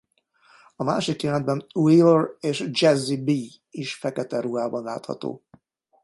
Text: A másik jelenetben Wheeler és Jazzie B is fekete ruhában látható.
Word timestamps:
A 0.75 0.83
másik 0.83 1.21
jelenetben 1.23 1.65
Wheeler 1.73 2.27
és 2.39 2.67
Jazzie 2.71 3.23
B 3.23 3.31
is 3.69 3.95
fekete 3.95 4.39
ruhában 4.41 4.83
látható. 4.83 5.43